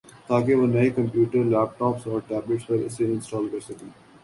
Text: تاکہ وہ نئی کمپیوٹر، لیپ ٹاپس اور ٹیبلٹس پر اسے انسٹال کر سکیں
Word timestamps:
تاکہ 0.27 0.53
وہ 0.55 0.65
نئی 0.67 0.89
کمپیوٹر، 0.91 1.41
لیپ 1.51 1.77
ٹاپس 1.79 2.07
اور 2.07 2.19
ٹیبلٹس 2.27 2.67
پر 2.67 2.79
اسے 2.85 3.03
انسٹال 3.05 3.45
کر 3.51 3.59
سکیں 3.67 3.89